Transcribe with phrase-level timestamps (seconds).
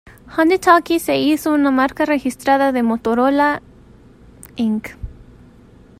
[0.29, 3.61] Handie-Talkie se hizo una marca registrada de Motorola,
[4.55, 4.97] Inc.